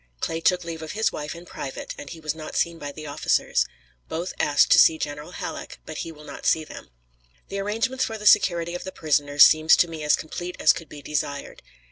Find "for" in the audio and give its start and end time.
8.05-8.17